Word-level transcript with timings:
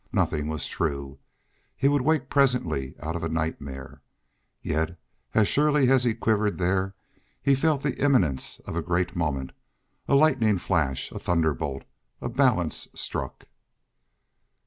Nothing 0.11 0.47
was 0.47 0.65
true. 0.67 1.19
He 1.77 1.87
would 1.87 2.01
wake 2.01 2.27
presently 2.27 2.95
out 3.01 3.15
of 3.15 3.21
a 3.23 3.29
nightmare. 3.29 4.01
Yet, 4.59 4.99
as 5.35 5.47
surely 5.47 5.91
as 5.91 6.03
he 6.05 6.15
quivered 6.15 6.57
there, 6.57 6.95
he 7.39 7.53
felt 7.53 7.83
the 7.83 8.03
imminence 8.03 8.57
of 8.61 8.75
a 8.75 8.81
great 8.81 9.15
moment 9.15 9.51
a 10.07 10.15
lightning 10.15 10.57
flash 10.57 11.11
a 11.11 11.19
thunderbolt 11.19 11.85
a 12.19 12.29
balance 12.29 12.87
struck. 12.95 13.43